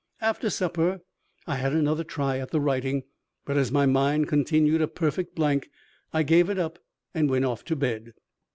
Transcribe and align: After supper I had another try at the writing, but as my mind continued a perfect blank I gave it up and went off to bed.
After 0.19 0.49
supper 0.49 1.01
I 1.45 1.57
had 1.57 1.73
another 1.73 2.03
try 2.03 2.39
at 2.39 2.49
the 2.49 2.59
writing, 2.59 3.03
but 3.45 3.55
as 3.55 3.71
my 3.71 3.85
mind 3.85 4.27
continued 4.27 4.81
a 4.81 4.87
perfect 4.87 5.35
blank 5.35 5.69
I 6.11 6.23
gave 6.23 6.49
it 6.49 6.57
up 6.57 6.79
and 7.13 7.29
went 7.29 7.45
off 7.45 7.63
to 7.65 7.75
bed. 7.75 8.15